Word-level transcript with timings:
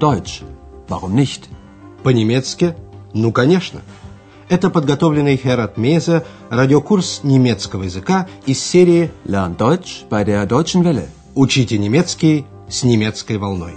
Deutsch. 0.00 0.42
Warum 0.88 1.14
nicht? 1.14 1.42
По-немецки? 2.02 2.74
Ну, 3.12 3.32
конечно. 3.32 3.82
Это 4.48 4.70
подготовленный 4.70 5.36
Херат 5.36 5.76
Меза 5.76 6.24
радиокурс 6.48 7.20
немецкого 7.22 7.84
языка 7.84 8.26
из 8.46 8.60
серии 8.64 9.10
Lern 9.24 9.56
Deutsch 9.56 10.08
bei 10.08 10.24
der 10.24 10.46
Deutschen 10.46 10.82
Welle. 10.82 11.06
«Учите 11.34 11.78
немецкий 11.78 12.46
с 12.68 12.82
немецкой 12.82 13.36
волной». 13.36 13.74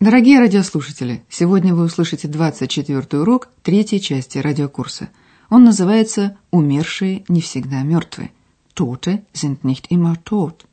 Дорогие 0.00 0.40
радиослушатели, 0.40 1.22
сегодня 1.28 1.74
вы 1.74 1.84
услышите 1.84 2.26
24 2.26 3.20
урок 3.20 3.48
третьей 3.62 4.00
части 4.00 4.38
радиокурса. 4.38 5.10
Он 5.54 5.64
называется 5.64 6.38
«Умершие 6.50 7.26
не 7.28 7.42
всегда 7.42 7.82
мертвы». 7.82 8.30
Tote 8.74 9.22
sind 9.34 9.58
nicht 9.64 9.90
immer 9.90 10.16
tot. 10.24 10.64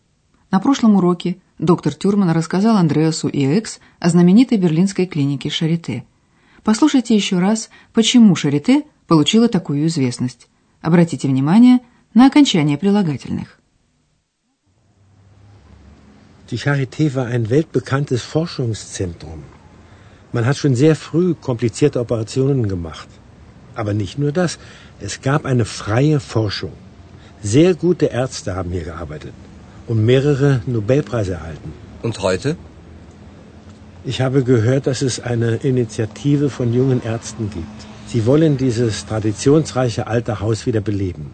На 0.51 0.61
прошлом 0.61 0.95
уроке 0.95 1.35
доктор 1.57 1.93
Тюрман 1.93 2.29
рассказал 2.29 2.77
Андреасу 2.77 3.27
и 3.27 3.43
Экс 3.43 3.81
о 3.99 4.09
знаменитой 4.09 4.57
берлинской 4.57 5.05
клинике 5.05 5.49
Шарите. 5.49 6.05
Послушайте 6.63 7.13
еще 7.13 7.39
раз, 7.39 7.69
почему 7.91 8.37
Шарите 8.37 8.83
получила 9.05 9.49
такую 9.49 9.85
известность. 9.87 10.47
Обратите 10.79 11.27
внимание 11.27 11.81
на 12.13 12.27
окончание 12.27 12.77
прилагательных. 12.77 13.59
Die 16.49 16.57
Charité 16.57 17.13
war 17.13 17.25
ein 17.25 17.49
weltbekanntes 17.49 18.21
Forschungszentrum. 18.21 19.43
Man 20.31 20.45
hat 20.45 20.55
schon 20.55 20.75
sehr 20.75 20.95
früh 20.95 21.35
komplizierte 21.35 21.99
Operationen 21.99 22.69
gemacht. 22.69 23.09
Aber 23.78 23.92
nicht 23.94 24.18
nur 24.18 24.32
das, 24.32 24.58
es 25.00 25.20
gab 25.20 25.44
eine 25.44 25.64
freie 25.64 26.20
Forschung. 26.20 26.72
Sehr 27.42 27.74
gute 27.74 28.06
Ärzte 28.06 28.54
haben 28.56 28.70
hier 28.70 28.84
gearbeitet 28.84 29.34
und 29.86 30.04
mehrere 30.04 30.62
Nobelpreise 30.66 31.32
erhalten. 31.32 31.72
Und 32.02 32.20
heute? 32.20 32.56
Ich 34.04 34.20
habe 34.20 34.44
gehört, 34.44 34.86
dass 34.86 35.02
es 35.02 35.20
eine 35.20 35.56
Initiative 35.56 36.50
von 36.50 36.72
jungen 36.72 37.02
Ärzten 37.02 37.50
gibt. 37.50 37.78
Sie 38.06 38.26
wollen 38.26 38.56
dieses 38.56 39.06
traditionsreiche 39.06 40.06
alte 40.06 40.40
Haus 40.40 40.66
wieder 40.66 40.80
beleben. 40.80 41.32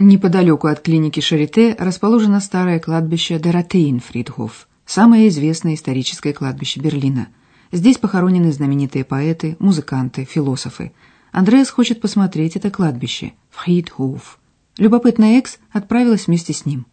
Неподалеку 0.00 0.66
от 0.66 0.80
клиники 0.82 1.20
Шарите 1.20 1.76
расположено 1.78 2.40
старое 2.40 2.80
кладбище 2.80 3.38
Доротейнфридхоф, 3.38 4.66
самое 4.84 5.28
известное 5.28 5.74
историческое 5.74 6.32
кладбище 6.32 6.80
Берлина. 6.80 7.28
Здесь 7.70 7.98
похоронены 7.98 8.50
знаменитые 8.52 9.04
поэты, 9.04 9.56
музыканты, 9.60 10.24
философы. 10.24 10.92
Андреас 11.31 11.69
хочет 11.69 12.01
посмотреть 12.01 12.55
это 12.55 12.71
кладбище, 12.71 13.33
Фридхоф. 13.51 14.39
Любопытная 14.77 15.39
Экс 15.39 15.59
отправилась 15.71 16.27
вместе 16.27 16.53
с 16.53 16.65
ним. 16.65 16.85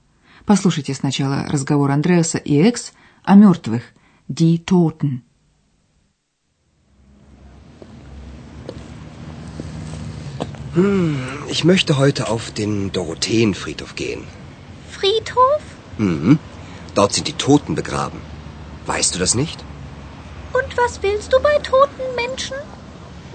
Послушайте 0.45 0.95
сначала 0.95 1.47
разговор 1.49 1.91
Андреаса 1.91 2.39
и 2.39 2.57
Экс 2.57 2.93
о 3.25 3.35
мертвых, 3.35 3.83
Die 4.29 4.59
Toten. 4.65 5.23
Hm, 10.75 11.17
ich 11.49 11.65
möchte 11.65 11.97
heute 11.97 12.29
auf 12.29 12.51
den 12.51 12.93
Dorotheenfriedhof 12.93 13.95
gehen. 13.95 14.25
Friedhof? 14.91 15.63
Mhm. 15.97 16.39
Dort 16.95 17.15
sind 17.15 17.29
die 17.29 17.33
Toten 17.33 17.75
begraben. 17.75 18.21
Weißt 18.85 19.15
du 19.15 19.19
das 19.19 19.35
nicht? 19.35 19.65
Und 20.53 20.77
was 20.77 21.03
willst 21.03 21.33
du 21.33 21.41
bei 21.41 21.57
toten 21.59 22.07
Menschen? 22.15 22.57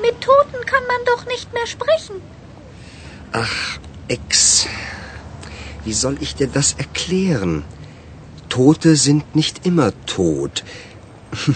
Mit 0.00 0.20
Toten 0.20 0.64
kann 0.66 0.86
man 0.86 1.02
doch 1.06 1.26
nicht 1.26 1.52
mehr 1.52 1.66
sprechen. 1.66 2.16
Ach, 3.32 3.78
Ex. 4.08 4.66
Wie 5.84 5.92
soll 5.92 6.16
ich 6.20 6.34
dir 6.34 6.48
das 6.48 6.74
erklären? 6.74 7.64
Tote 8.48 8.96
sind 8.96 9.34
nicht 9.34 9.66
immer 9.66 9.92
tot. 10.06 10.64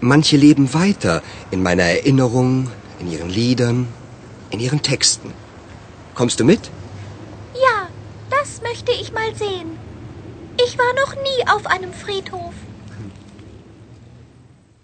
Manche 0.00 0.36
leben 0.36 0.72
weiter 0.74 1.22
in 1.50 1.62
meiner 1.62 1.84
Erinnerung, 1.84 2.70
in 3.00 3.10
ihren 3.10 3.30
Liedern, 3.30 3.88
in 4.50 4.60
ihren 4.60 4.82
Texten. 4.82 5.32
Kommst 6.14 6.38
du 6.40 6.44
mit? 6.44 6.70
Ja, 7.54 7.88
das 8.30 8.62
möchte 8.62 8.92
ich 8.92 9.12
mal 9.12 9.34
sehen. 9.34 9.78
Ich 10.64 10.78
war 10.78 10.92
noch 11.02 11.14
nie 11.14 11.40
auf 11.54 11.66
einem 11.66 11.92
Friedhof. 11.92 12.54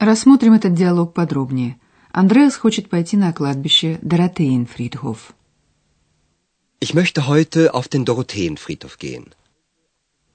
Рассмотрим 0.00 0.54
этот 0.54 0.74
диалог 0.74 1.14
подробнее. 1.14 1.76
Андреас 2.11 2.55
хочет 2.55 2.89
пойти 2.89 3.17
на 3.17 3.33
кладбище 3.33 3.99
Доротеенфридхоф. 4.01 5.33
Ich 6.79 6.93
möchte 6.93 7.27
heute 7.27 7.73
auf 7.73 7.87
den 7.87 8.05
Dorotheenfriedhof 8.05 8.97
gehen. 8.97 9.33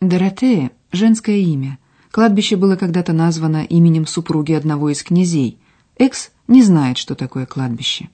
Доротея– 0.01 0.73
женское 0.93 1.39
имя. 1.39 1.79
Кладбище 2.11 2.57
было 2.57 2.77
когда-то 2.77 3.13
названо 3.13 3.65
именем 3.65 4.07
супруги 4.07 4.53
одного 4.53 4.91
из 4.91 5.03
князей. 5.03 5.59
Экс 5.97 6.31
не 6.49 6.63
знает, 6.63 6.99
что 6.99 7.15
такое 7.15 7.47
кладбище. 7.47 8.11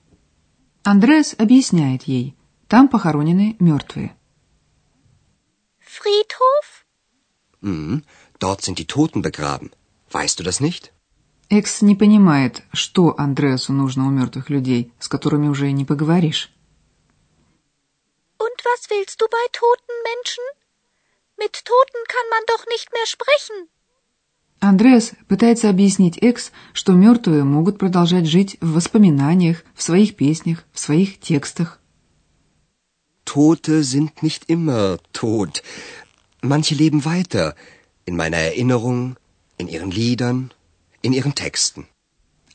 Андреас 0.83 1.35
объясняет 1.37 2.03
ей. 2.03 2.35
Там 2.67 2.87
похоронены 2.87 3.55
мертвые. 3.59 4.15
Friedhof? 5.79 6.85
Mhm. 7.61 8.03
Dort 8.39 8.61
sind 8.61 8.77
die 8.77 8.85
Toten 8.85 9.21
begraben. 9.21 9.71
Weißt 10.11 10.39
du 10.39 10.43
das 10.43 10.59
nicht? 10.59 10.93
Экс 11.49 11.81
не 11.81 11.95
понимает, 11.95 12.61
что 12.73 13.15
Андреасу 13.17 13.73
нужно 13.73 14.05
у 14.05 14.11
мертвых 14.11 14.51
людей, 14.51 14.93
с 14.99 15.07
которыми 15.07 15.47
уже 15.47 15.71
не 15.71 15.83
поговоришь. 15.83 16.51
Und 18.37 18.57
was 18.63 18.89
willst 18.91 19.19
du 19.19 19.27
bei 19.27 19.45
toten 19.51 19.95
Menschen? 20.09 20.43
Mit 21.37 21.53
Toten 21.65 22.01
kann 22.07 22.27
man 22.29 22.43
doch 22.47 22.65
nicht 22.67 22.89
mehr 22.93 23.07
sprechen. 23.07 23.67
Андреас 24.59 25.13
пытается 25.27 25.69
объяснить 25.69 26.17
Экс, 26.21 26.51
что 26.73 26.93
мертвые 26.93 27.43
могут 27.45 27.79
продолжать 27.79 28.27
жить 28.27 28.57
в 28.61 28.73
воспоминаниях, 28.73 29.63
в 29.73 29.81
своих 29.81 30.15
песнях, 30.15 30.65
в 30.73 30.79
своих 30.79 31.19
текстах. 31.19 31.79
Tote 33.25 33.83
sind 33.83 34.21
nicht 34.21 34.49
immer 34.49 34.99
tot. 35.13 35.63
Manche 36.41 36.75
leben 36.75 37.05
weiter 37.05 37.55
in 38.05 38.15
meiner 38.15 38.37
Erinnerung, 38.37 39.17
in 39.57 39.67
ihren 39.67 39.91
Liedern, 39.91 40.51
in 41.03 41.13
ihren 41.13 41.33
Texten. 41.33 41.85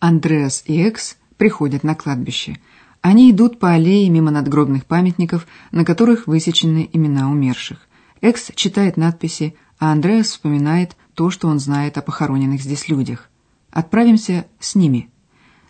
Андреас 0.00 0.62
и 0.66 0.80
Экс 0.82 1.16
приходят 1.36 1.82
на 1.84 1.94
кладбище. 1.94 2.58
Они 3.00 3.30
идут 3.30 3.58
по 3.58 3.72
аллее 3.72 4.08
мимо 4.08 4.30
надгробных 4.30 4.86
памятников, 4.86 5.46
на 5.72 5.84
которых 5.84 6.26
высечены 6.26 6.88
имена 6.92 7.30
умерших. 7.30 7.86
Экс 8.20 8.50
читает 8.54 8.96
надписи, 8.96 9.54
а 9.78 9.92
Андреас 9.92 10.28
вспоминает 10.28 10.96
то, 11.14 11.30
что 11.30 11.48
он 11.48 11.58
знает 11.58 11.98
о 11.98 12.02
похороненных 12.02 12.62
здесь 12.62 12.88
людях. 12.88 13.30
Отправимся 13.70 14.46
с 14.60 14.74
ними. 14.74 15.10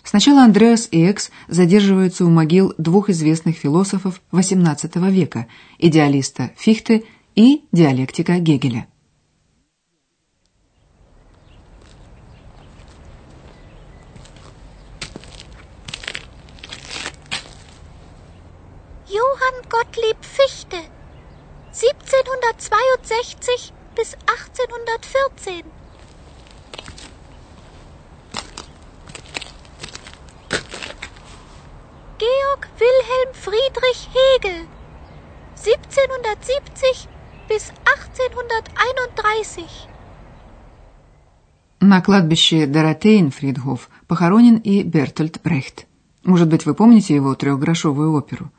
Сначала 0.02 0.44
Андреас 0.44 0.88
и 0.90 1.00
Экс 1.02 1.30
задерживаются 1.48 2.26
у 2.26 2.30
могил 2.30 2.74
двух 2.76 3.08
известных 3.08 3.56
философов 3.56 4.20
XVIII 4.30 5.10
века, 5.10 5.46
идеалиста 5.78 6.52
Фихте 6.56 7.04
и 7.34 7.64
диалектика 7.72 8.38
Гегеля. 8.38 8.86
Gottlieb 19.73 20.17
Fichte. 20.21 20.77
1762 21.71 23.73
bis 23.95 24.17
1814. 24.25 25.63
Georg 32.17 32.67
Wilhelm 32.79 33.33
Friedrich 33.33 34.09
Hegel. 34.13 34.67
1770 35.55 37.07
bis 37.47 37.71
1831. 37.85 39.87
На 41.81 42.01
кладбище 42.01 42.67
Доротейнфридхоф 42.67 43.89
похоронен 44.07 44.57
и 44.57 44.83
Бертольд 44.83 45.41
Брехт. 45.41 45.87
Может 46.23 46.49
быть, 46.49 46.65
вы 46.65 46.75
помните 46.75 47.15
его 47.15 47.35
трехгрошовую 47.35 48.11
оперу? 48.13 48.51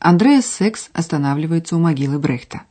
Андреас 0.00 0.46
Секс 0.46 0.90
останавливается 0.92 1.74
у 1.74 1.80
могилы 1.80 2.20
Брехта. 2.20 2.62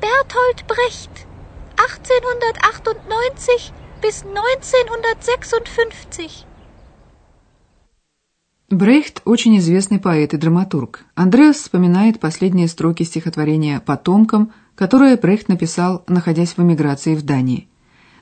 Bertolt 0.00 0.64
Brecht. 0.68 1.26
1898 1.76 3.72
bis 4.00 4.22
1956. 4.22 6.46
Брехт– 8.70 9.20
очень 9.24 9.58
известный 9.58 9.98
поэт 9.98 10.32
и 10.34 10.36
драматург. 10.36 11.06
Андреас 11.16 11.56
вспоминает 11.56 12.20
последние 12.20 12.68
строки 12.68 13.02
стихотворения 13.02 13.80
«Потомкам», 13.80 14.52
которое 14.76 15.16
Брехт 15.16 15.48
написал, 15.48 16.04
находясь 16.06 16.56
в 16.56 16.62
эмиграции 16.62 17.16
в 17.16 17.22
Дании. 17.22 17.68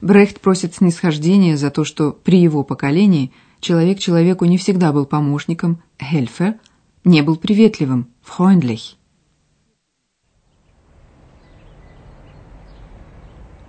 Брехт 0.03 0.41
просит 0.41 0.75
снисхождения 0.75 1.57
за 1.57 1.71
то, 1.71 1.85
что 1.85 2.11
при 2.11 2.39
его 2.41 2.65
поколении 2.65 3.33
человек 3.61 4.01
человеку 4.01 4.45
не 4.45 4.59
всегда 4.59 4.93
был 4.93 5.07
помощником, 5.07 5.81
Хельфер, 6.03 6.55
не 7.05 7.23
был 7.23 7.37
приветливым, 7.37 8.09
freundlich. 8.21 8.99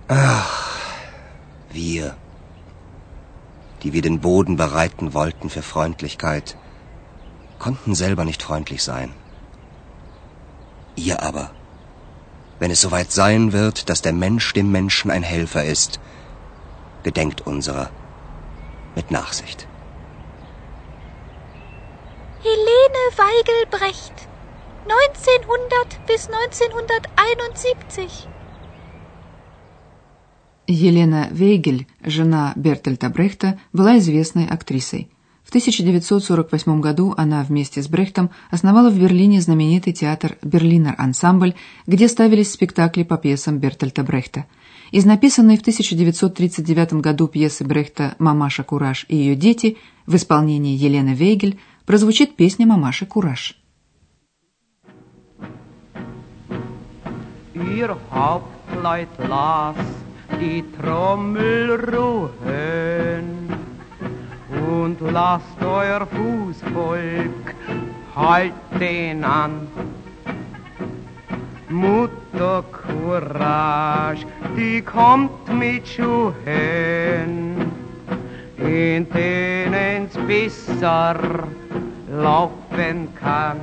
Ach, 0.08 0.50
wir, 1.72 2.16
die 3.84 3.92
wir 3.92 4.02
den 4.02 4.18
Boden 4.18 4.56
bereiten 4.56 5.14
wollten 5.14 5.48
für 5.48 5.62
Freundlichkeit, 5.62 6.56
konnten 7.60 7.94
selber 7.94 8.24
nicht 8.24 8.42
freundlich 8.42 8.82
sein. 8.82 9.10
Ihr 10.96 11.22
aber, 11.22 11.52
wenn 12.58 12.72
es 12.72 12.80
soweit 12.80 13.12
sein 13.12 13.52
wird, 13.52 13.88
dass 13.88 14.02
der 14.02 14.12
Mensch 14.12 14.52
dem 14.52 14.72
Menschen 14.72 15.12
ein 15.12 15.22
Helfer 15.22 15.64
ist, 15.64 16.00
gedenkt 17.04 17.46
unserer 17.46 17.90
mit 18.96 19.10
Nachsicht. 19.10 19.66
Helene 22.42 23.02
Weigelbrecht, 23.16 24.28
1900 24.86 26.06
bis 26.06 26.28
1971. 26.28 28.28
Елена 30.66 31.28
Вейгель, 31.30 31.86
жена 32.02 32.54
Бертольта 32.56 33.10
Брехта, 33.10 33.58
была 33.72 33.98
известной 33.98 34.46
актрисой. 34.46 35.10
В 35.44 35.50
1948 35.50 36.80
году 36.80 37.14
она 37.16 37.42
вместе 37.42 37.82
с 37.82 37.88
Брехтом 37.88 38.30
основала 38.50 38.90
в 38.90 38.98
Берлине 38.98 39.42
знаменитый 39.42 39.92
театр 39.92 40.38
«Берлинер 40.42 40.94
Ансамбль», 40.96 41.54
где 41.86 42.08
ставились 42.08 42.52
спектакли 42.52 43.02
по 43.02 43.18
пьесам 43.18 43.58
Бертольта 43.58 44.02
Брехта. 44.02 44.46
Из 44.94 45.04
написанной 45.04 45.56
в 45.56 45.60
1939 45.62 47.02
году 47.02 47.26
пьесы 47.26 47.64
Брехта 47.64 48.14
«Мамаша 48.20 48.62
Кураж 48.62 49.06
и 49.08 49.16
ее 49.16 49.34
дети» 49.34 49.76
в 50.06 50.14
исполнении 50.14 50.76
Елены 50.76 51.14
Вейгель 51.14 51.58
прозвучит 51.84 52.36
песня 52.36 52.64
«Мамаши 52.64 53.04
Кураж». 53.04 53.56
Ihr 57.54 57.96
Hauptleut 58.12 59.08
las 59.18 59.76
die 60.38 60.62
Trommel 60.78 61.74
ruhen 61.74 63.26
und 64.78 65.00
lasst 65.00 65.60
euer 65.60 66.06
Fußvolk 66.06 67.56
halten 68.14 69.24
an. 69.24 69.66
Mutter 71.74 72.62
Courage, 72.70 74.24
die 74.56 74.80
kommt 74.80 75.52
mit 75.52 75.88
Schuhen, 75.88 77.72
in 78.58 79.08
denen's 79.10 80.16
besser 80.28 81.16
laufen 82.08 83.08
kann. 83.20 83.58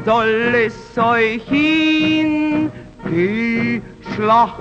soll 0.05 0.55
es 0.55 0.99
euch 0.99 1.51
in 1.51 2.71
die 3.07 3.81
Schlacht 4.15 4.61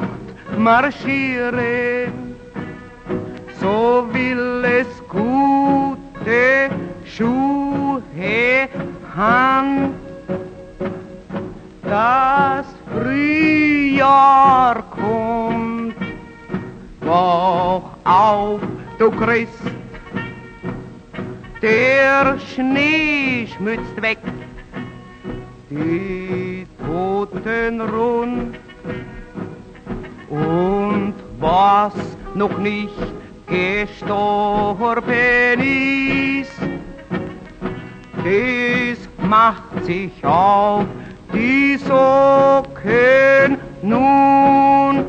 marschieren, 0.57 2.13
so 3.59 4.07
will 4.13 4.63
es 4.63 4.87
gute 5.09 6.69
Schuhe 7.05 8.69
han, 9.15 9.93
das 11.83 12.65
Frühjahr 12.93 14.83
kommt. 14.91 15.95
Wach 17.01 17.81
auf, 18.05 18.61
du 18.97 19.11
Christ, 19.11 19.51
der 21.61 22.39
Schnee 22.39 23.47
schmützt 23.55 24.01
weg, 24.01 24.19
die 25.75 26.65
Toten 26.79 27.81
rund. 27.81 28.55
Und 30.29 31.13
was 31.39 31.93
noch 32.35 32.57
nicht 32.57 32.99
gestorben 33.47 34.91
ist, 35.59 36.59
das 38.23 38.97
macht 39.27 39.85
sich 39.85 40.13
auf 40.23 40.85
die 41.33 41.77
Socken 41.77 43.57
nun. 43.81 45.05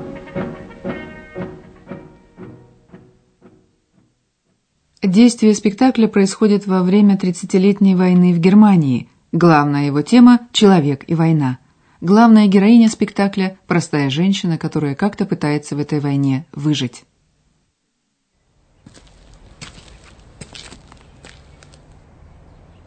Действие 5.02 5.54
спектакля 5.54 6.08
происходит 6.08 6.66
во 6.66 6.82
время 6.82 7.14
30-летней 7.16 7.94
войны 7.94 8.32
в 8.32 8.38
Германии. 8.40 9.08
Главная 9.34 9.86
его 9.86 10.00
тема– 10.00 10.38
человек 10.52 11.02
и 11.08 11.16
война. 11.16 11.58
Главная 12.00 12.46
героиня 12.46 12.88
спектакля– 12.88 13.58
простая 13.66 14.08
женщина, 14.08 14.58
которая 14.58 14.94
как-то 14.94 15.26
пытается 15.26 15.74
в 15.74 15.80
этой 15.80 15.98
войне 15.98 16.46
выжить. 16.52 17.02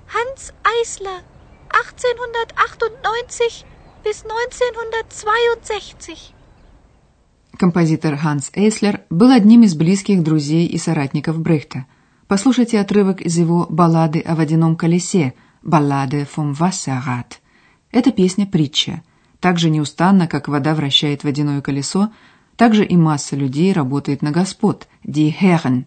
Hans 0.07 0.53
Eisler, 0.63 1.19
1898 1.67 3.65
bis 4.05 4.23
1962. 4.23 6.15
Композитор 7.59 8.15
Ханс 8.15 8.51
Эйслер 8.53 9.01
был 9.09 9.31
одним 9.31 9.63
из 9.63 9.75
близких 9.75 10.23
друзей 10.23 10.65
и 10.65 10.77
соратников 10.77 11.39
Брехта. 11.39 11.88
Послушайте 12.29 12.79
отрывок 12.79 13.19
из 13.19 13.38
его 13.38 13.65
баллады 13.69 14.21
о 14.21 14.35
водяном 14.35 14.77
колесе 14.77 15.33
«Баллады 15.68 16.25
vom 16.34 16.54
Wasserrad». 16.54 17.34
Это 17.92 18.14
песня-притча. 18.14 19.04
Так 19.42 19.60
же 19.60 19.69
неустанно, 19.69 20.26
как 20.26 20.47
вода 20.47 20.74
вращает 20.74 21.26
водяное 21.26 21.62
колесо, 21.62 22.09
так 22.56 22.74
же 22.74 22.86
и 22.86 22.95
масса 22.95 23.36
людей 23.36 23.74
работает 23.74 24.21
на 24.21 24.31
господ, 24.31 24.88
die 25.04 25.36
Herren. 25.38 25.83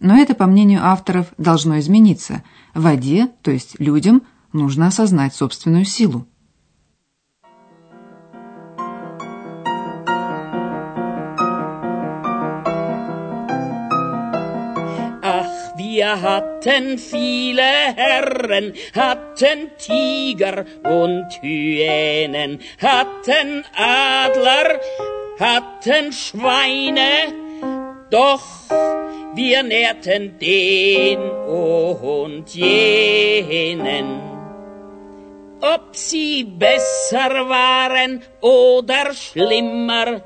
Но 0.00 0.16
это, 0.16 0.34
по 0.34 0.46
мнению 0.46 0.84
авторов, 0.84 1.28
должно 1.38 1.78
измениться. 1.78 2.42
Воде, 2.74 3.28
то 3.42 3.52
есть 3.52 3.78
людям, 3.78 4.22
нужно 4.52 4.88
осознать 4.88 5.32
собственную 5.32 5.84
силу. 5.84 6.26
Wir 15.90 16.22
hatten 16.22 16.98
viele 16.98 17.62
Herren, 17.96 18.74
hatten 18.94 19.72
Tiger 19.76 20.64
und 20.84 21.26
Hyänen, 21.42 22.60
hatten 22.80 23.64
Adler, 23.74 24.78
hatten 25.40 26.12
Schweine, 26.12 27.10
doch 28.08 28.44
wir 29.34 29.64
nährten 29.64 30.38
den 30.38 31.18
und 31.18 32.54
jenen. 32.54 34.20
Ob 35.60 35.96
sie 35.96 36.44
besser 36.44 37.48
waren 37.48 38.22
oder 38.40 39.12
schlimmer, 39.12 40.22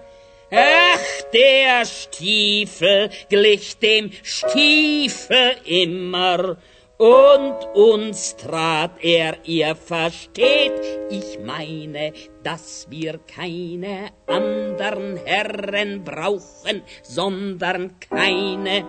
ach, 0.51 1.23
der 1.33 1.85
Stiefel 1.85 3.11
glich 3.29 3.79
dem 3.79 4.11
Stiefel 4.23 5.57
immer. 5.65 6.57
Und 6.97 7.57
uns 7.75 8.37
trat 8.37 8.93
er, 9.03 9.37
ihr 9.45 9.75
versteht, 9.75 10.81
ich 11.11 11.41
meine, 11.45 12.13
dass 12.45 12.87
wir 12.89 13.19
keine 13.19 14.11
andern 14.27 15.19
Herren 15.25 16.05
brauchen, 16.05 16.83
sondern 17.03 17.99
keine. 17.99 18.87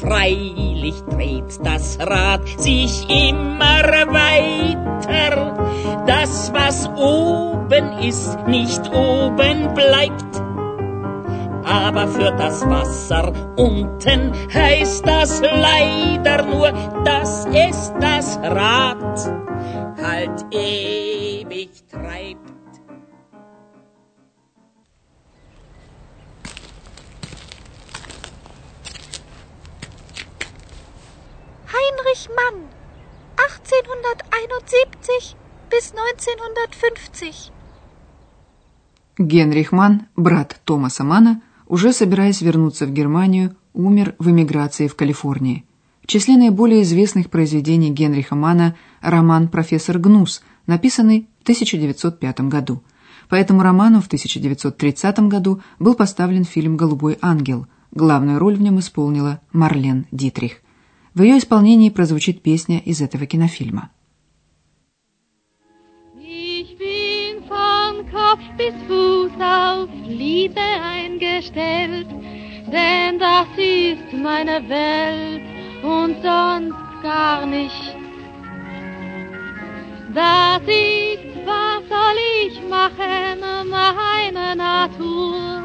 Freilich 0.00 0.94
dreht 1.10 1.58
das 1.64 1.98
Rad 1.98 2.46
sich 2.60 3.08
immer 3.10 3.82
weiter, 4.06 5.45
das 6.06 6.52
was 6.52 6.88
oben 6.96 7.98
ist, 7.98 8.38
nicht 8.46 8.92
oben 8.92 9.74
bleibt 9.74 10.46
aber 11.66 12.06
für 12.06 12.30
das 12.32 12.64
Wasser 12.68 13.32
unten 13.56 14.32
heißt 14.54 15.06
das 15.06 15.40
leider 15.40 16.44
nur, 16.44 16.70
dass 17.04 17.44
es 17.46 17.92
das 18.00 18.38
Rad 18.38 19.18
halt 20.00 20.44
ewig 20.52 21.70
treibt. 21.90 22.40
Heinrich 31.66 32.28
Mann, 32.28 32.68
1871 33.36 35.36
bis 35.70 35.92
1950. 35.92 37.52
Генрих 39.18 39.72
Манн, 39.72 40.02
брат 40.14 40.60
Томаса 40.64 41.04
Мана, 41.04 41.42
уже 41.66 41.92
собираясь 41.92 42.40
вернуться 42.40 42.86
в 42.86 42.92
Германию, 42.92 43.56
умер 43.72 44.14
в 44.18 44.30
эмиграции 44.30 44.86
в 44.86 44.94
Калифорнии. 44.94 45.64
В 46.02 46.06
числе 46.06 46.36
наиболее 46.36 46.82
известных 46.82 47.30
произведений 47.30 47.90
Генриха 47.90 48.36
Мана 48.36 48.76
роман 49.00 49.48
«Профессор 49.48 49.98
Гнус», 49.98 50.42
написанный 50.66 51.28
в 51.40 51.42
1905 51.42 52.40
году. 52.42 52.82
По 53.28 53.34
этому 53.34 53.62
роману 53.62 54.00
в 54.00 54.06
1930 54.06 55.18
году 55.20 55.60
был 55.80 55.94
поставлен 55.94 56.44
фильм 56.44 56.76
«Голубой 56.76 57.18
ангел». 57.20 57.66
Главную 57.90 58.38
роль 58.38 58.56
в 58.56 58.60
нем 58.60 58.78
исполнила 58.78 59.40
Марлен 59.52 60.06
Дитрих. 60.12 60.60
В 61.14 61.22
ее 61.22 61.38
исполнении 61.38 61.90
прозвучит 61.90 62.42
песня 62.42 62.78
из 62.78 63.00
этого 63.00 63.26
кинофильма. 63.26 63.90
Ich 66.68 66.76
bin 66.78 67.44
von 67.46 68.10
Kopf 68.10 68.42
bis 68.56 68.74
Fuß 68.88 69.30
auf 69.40 69.88
Liebe 70.04 70.60
eingestellt, 70.60 72.08
denn 72.72 73.20
das 73.20 73.46
ist 73.56 74.12
meine 74.12 74.68
Welt 74.68 75.42
und 75.84 76.16
sonst 76.22 77.02
gar 77.02 77.46
nicht. 77.46 77.96
Das 80.12 80.62
ist, 80.62 81.46
was 81.46 81.82
soll 81.88 82.18
ich 82.46 82.60
machen, 82.68 83.70
meine 83.70 84.56
Natur. 84.56 85.62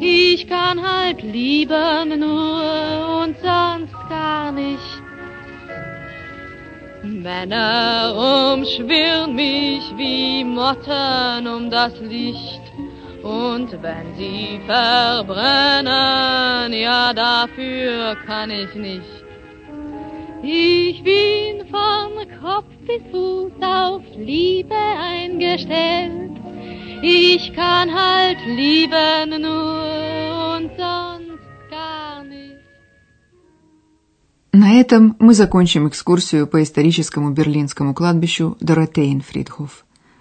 Ich 0.00 0.46
kann 0.46 0.82
halt 0.82 1.22
lieben 1.22 2.20
nur 2.20 3.22
und 3.22 3.36
sonst 3.38 3.94
gar 4.10 4.52
nicht. 4.52 5.09
Männer 7.02 8.52
umschwirren 8.54 9.34
mich 9.34 9.82
wie 9.96 10.44
Motten 10.44 11.46
um 11.46 11.70
das 11.70 11.98
Licht. 12.00 12.60
Und 13.22 13.70
wenn 13.82 14.14
sie 14.16 14.60
verbrennen, 14.66 15.84
ja 16.72 17.12
dafür 17.12 18.16
kann 18.26 18.50
ich 18.50 18.74
nicht. 18.74 19.24
Ich 20.42 21.02
bin 21.02 21.66
von 21.68 22.26
Kopf 22.40 22.64
bis 22.86 23.02
Fuß 23.10 23.52
auf 23.62 24.02
Liebe 24.16 24.74
eingestellt. 24.74 26.32
Ich 27.02 27.52
kann 27.54 27.94
halt 27.94 28.38
lieben 28.46 29.42
nur 29.42 30.19
На 34.60 34.72
этом 34.72 35.16
мы 35.18 35.32
закончим 35.32 35.88
экскурсию 35.88 36.46
по 36.46 36.62
историческому 36.62 37.30
берлинскому 37.30 37.94
кладбищу 37.94 38.58
Доротейн-Фридхоф. 38.60 39.70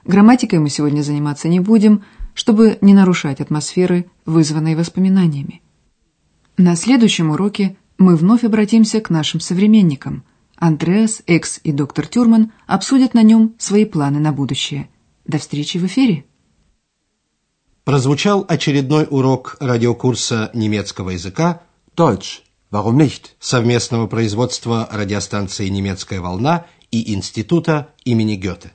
Грамматикой 0.06 0.60
мы 0.60 0.70
сегодня 0.70 1.02
заниматься 1.02 1.50
не 1.50 1.60
будем, 1.60 2.06
чтобы 2.34 2.78
не 2.80 2.94
нарушать 2.94 3.42
атмосферы, 3.42 4.10
вызванной 4.26 4.76
воспоминаниями. 4.76 5.62
На 6.56 6.78
следующем 6.78 7.32
уроке 7.32 7.76
мы 7.98 8.16
вновь 8.16 8.46
обратимся 8.46 9.02
к 9.02 9.10
нашим 9.10 9.42
современникам. 9.42 10.24
Андреас, 10.56 11.22
Экс 11.28 11.60
и 11.66 11.74
доктор 11.74 12.08
Тюрман 12.08 12.54
обсудят 12.66 13.14
на 13.14 13.24
нем 13.24 13.56
свои 13.58 13.84
планы 13.84 14.20
на 14.20 14.32
будущее. 14.32 14.88
До 15.26 15.38
встречи 15.38 15.78
в 15.80 15.86
эфире! 15.88 16.24
Прозвучал 17.84 18.46
очередной 18.48 19.06
урок 19.10 19.58
радиокурса 19.60 20.50
немецкого 20.54 21.10
языка 21.10 21.64
Deutsch. 21.94 22.49
Warum 22.72 22.98
nicht? 22.98 23.36
совместного 23.40 24.06
производства 24.06 24.88
радиостанции 24.92 25.68
«Немецкая 25.70 26.20
волна» 26.20 26.68
и 26.92 27.14
Института 27.16 27.96
имени 28.06 28.36
Гёте. 28.36 28.74